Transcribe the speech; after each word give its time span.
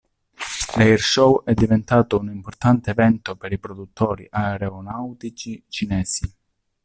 L'Airshow 0.77 1.43
è 1.45 1.53
diventato 1.53 2.17
un 2.17 2.29
importante 2.31 2.89
evento 2.89 3.35
per 3.35 3.51
i 3.51 3.59
produttori 3.59 4.25
aeronautici 4.31 5.63
cinesi. 5.67 6.27